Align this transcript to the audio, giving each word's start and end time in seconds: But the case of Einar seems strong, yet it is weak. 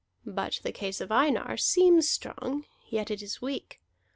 But 0.25 0.61
the 0.63 0.71
case 0.71 0.99
of 0.99 1.11
Einar 1.11 1.57
seems 1.57 2.09
strong, 2.09 2.65
yet 2.89 3.11
it 3.11 3.21
is 3.21 3.39
weak. 3.39 3.79